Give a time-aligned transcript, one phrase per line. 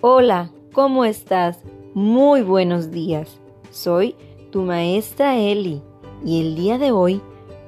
[0.00, 1.60] Hola, ¿cómo estás?
[1.92, 3.40] Muy buenos días.
[3.72, 4.14] Soy
[4.52, 5.82] tu maestra Eli
[6.24, 7.20] y el día de hoy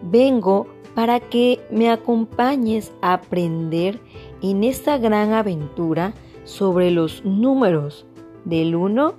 [0.00, 4.00] vengo para que me acompañes a aprender
[4.40, 6.14] en esta gran aventura
[6.44, 8.06] sobre los números
[8.46, 9.12] del 1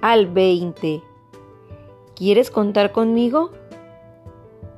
[0.00, 1.02] al 20.
[2.16, 3.50] ¿Quieres contar conmigo?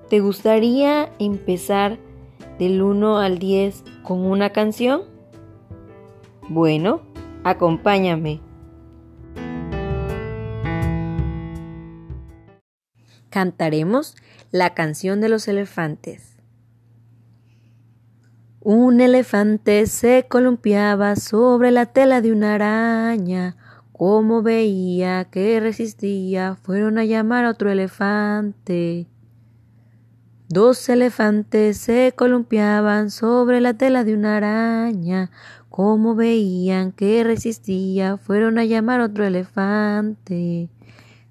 [0.08, 1.98] ¿Te gustaría empezar
[2.58, 5.02] del 1 al 10 con una canción?
[6.48, 7.02] Bueno,
[7.42, 8.40] Acompáñame.
[13.30, 14.14] Cantaremos
[14.50, 16.36] la canción de los elefantes.
[18.60, 23.56] Un elefante se columpiaba sobre la tela de una araña.
[23.92, 29.09] Como veía que resistía, fueron a llamar a otro elefante.
[30.52, 35.30] Dos elefantes se columpiaban sobre la tela de una araña.
[35.68, 40.68] Como veían que resistía, fueron a llamar otro elefante.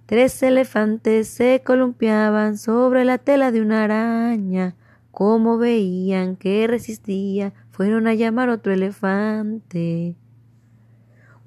[0.06, 4.78] Tres elefantes se columpiaban sobre la tela de una araña.
[5.12, 10.16] Como veían que resistía, fueron a llamar otro elefante.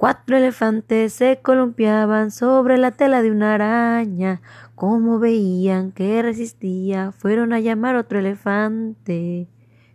[0.03, 4.42] Cuatro elefantes se columpiaban sobre la tela de una araña.
[4.75, 9.47] Como veían que resistía, fueron a llamar otro elefante.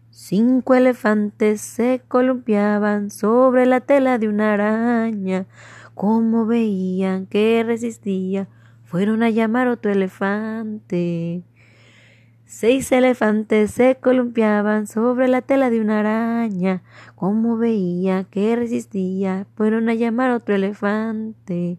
[0.09, 5.45] Cinco elefantes se columpiaban sobre la tela de una araña.
[5.93, 8.47] Como veían que resistía,
[8.85, 11.43] fueron a llamar otro elefante.
[12.49, 16.81] Seis elefantes se columpiaban sobre la tela de una araña.
[17.13, 21.77] Como veía que resistía, fueron a llamar otro elefante.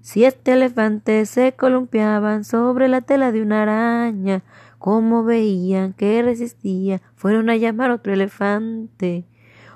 [0.00, 4.42] Siete elefantes se columpiaban sobre la tela de una araña.
[4.78, 9.26] Como veían que resistía, fueron a llamar otro elefante.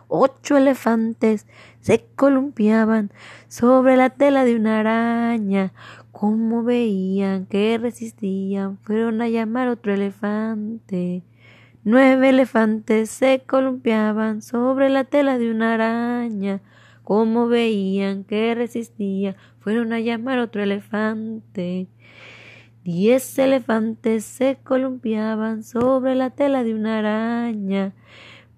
[0.09, 1.47] Ocho elefantes
[1.81, 3.11] se columpiaban
[3.49, 5.73] sobre la tela de una araña.
[6.13, 11.23] Como veían que resistían, fueron a llamar otro elefante.
[11.83, 16.63] Nueve elefantes se columpiaban sobre la tela de una araña.
[17.03, 21.89] Como veían que resistía, fueron a llamar otro elefante.
[22.85, 27.95] Diez elefantes se columpiaban sobre la tela de una araña,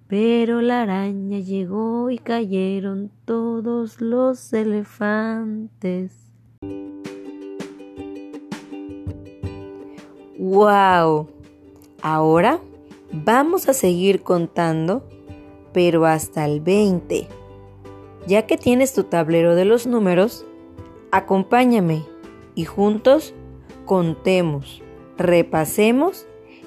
[0.09, 6.13] pero la araña llegó y cayeron todos los elefantes.
[10.39, 11.29] ¡Wow!
[12.03, 12.61] Ahora
[13.13, 15.03] vamos a seguir contando,
[15.73, 17.27] pero hasta el 20.
[18.29, 20.45] Ya que tienes tu tablero de los números,
[21.11, 22.05] acompáñame
[22.55, 23.35] y juntos
[23.87, 24.83] contemos,
[25.17, 26.27] repasemos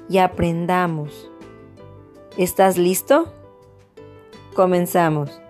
[0.10, 1.30] y aprendamos.
[2.38, 3.26] ¿Estás listo?
[4.56, 5.42] Comenzamos.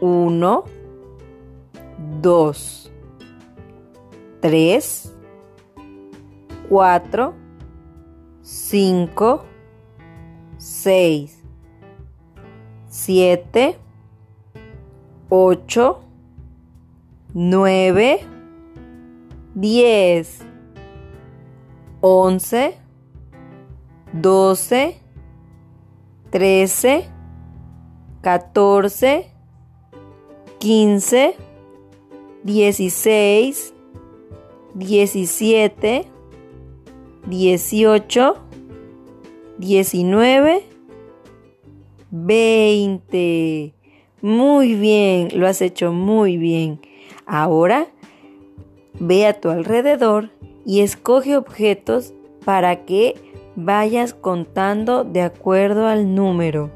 [0.00, 0.64] 1,
[2.20, 2.92] 2,
[4.40, 5.16] 3,
[6.68, 7.34] 4,
[8.42, 9.44] 5,
[10.58, 11.38] 6,
[12.88, 13.76] 7,
[15.28, 16.00] 8,
[17.34, 18.20] 9,
[19.54, 20.38] 10,
[22.00, 22.78] 11,
[24.12, 24.99] 12,
[26.30, 27.04] 13,
[28.22, 29.26] 14,
[30.58, 31.34] 15,
[32.44, 33.74] 16,
[34.74, 36.06] 17,
[37.26, 38.36] 18,
[39.58, 40.62] 19,
[42.10, 43.74] 20.
[44.22, 46.80] Muy bien, lo has hecho muy bien.
[47.26, 47.88] Ahora
[49.00, 50.28] Ve a tu alrededor
[50.66, 52.12] y escoge objetos
[52.44, 53.14] para que
[53.64, 56.70] vayas contando de acuerdo al número.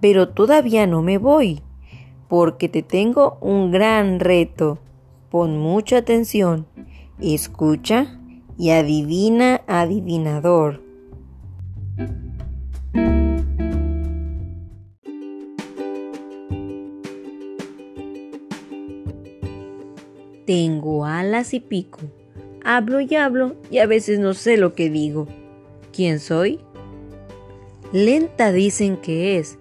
[0.00, 1.60] Pero todavía no me voy,
[2.28, 4.78] porque te tengo un gran reto.
[5.30, 6.66] Pon mucha atención,
[7.20, 8.18] escucha
[8.56, 10.87] y adivina adivinador.
[20.48, 21.98] Tengo alas y pico.
[22.64, 25.28] Hablo y hablo y a veces no sé lo que digo.
[25.92, 26.58] ¿Quién soy?
[27.92, 29.58] Lenta dicen que es,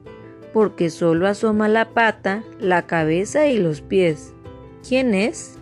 [0.54, 4.34] porque solo asoma la pata, la cabeza y los pies.
[4.88, 5.58] ¿Quién es?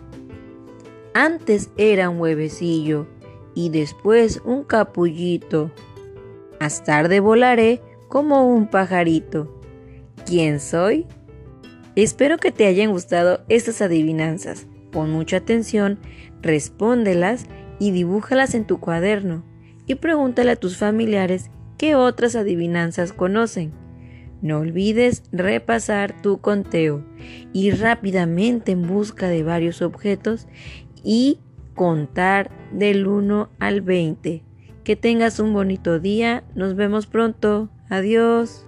[1.12, 3.08] Antes era un huevecillo
[3.52, 5.72] y después un capullito.
[6.60, 9.60] Más tarde volaré como un pajarito.
[10.24, 11.04] ¿Quién soy?
[11.96, 14.68] Espero que te hayan gustado estas adivinanzas.
[14.96, 15.98] Pon mucha atención,
[16.40, 17.48] respóndelas
[17.78, 19.44] y dibújalas en tu cuaderno
[19.86, 23.72] y pregúntale a tus familiares qué otras adivinanzas conocen.
[24.40, 27.04] No olvides repasar tu conteo,
[27.52, 30.48] ir rápidamente en busca de varios objetos
[31.04, 31.40] y
[31.74, 34.44] contar del 1 al 20.
[34.82, 38.65] Que tengas un bonito día, nos vemos pronto, adiós.